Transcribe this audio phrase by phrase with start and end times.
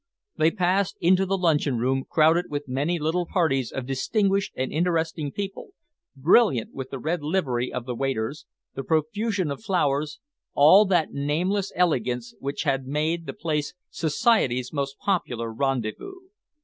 [0.35, 5.31] They passed into the luncheon room, crowded with many little parties of distinguished and interesting
[5.31, 5.73] people,
[6.15, 10.19] brilliant with the red livery of the waiters, the profusion of flowers
[10.55, 16.15] all that nameless elegance which had made the place society's most popular rendezvous.